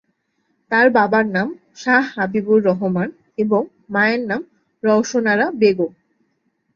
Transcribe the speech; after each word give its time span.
তার 0.71 0.87
বাবার 0.89 1.25
নাম 1.35 1.47
শাহ্ 1.75 2.07
হাবিবুর 2.15 2.59
রহমান 2.69 3.09
এবং 3.37 3.61
মায়ের 3.93 4.21
নাম 4.29 4.41
রওশন 4.83 5.25
আরা 5.33 5.47
বেগম। 5.61 5.91